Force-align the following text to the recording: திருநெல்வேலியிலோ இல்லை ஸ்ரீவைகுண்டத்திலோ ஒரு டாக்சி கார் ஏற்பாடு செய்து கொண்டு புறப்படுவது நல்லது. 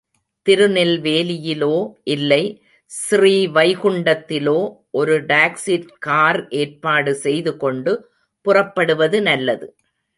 திருநெல்வேலியிலோ 0.45 1.75
இல்லை 2.13 2.41
ஸ்ரீவைகுண்டத்திலோ 2.91 4.57
ஒரு 4.91 5.17
டாக்சி 5.25 5.75
கார் 5.99 6.41
ஏற்பாடு 6.61 7.13
செய்து 7.25 7.53
கொண்டு 7.57 7.93
புறப்படுவது 8.45 9.19
நல்லது. 9.21 9.67